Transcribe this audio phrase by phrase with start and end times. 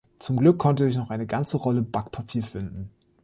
[0.17, 2.89] Zum Glück konnte ich noch eine ganze Rolle Backpapier finden.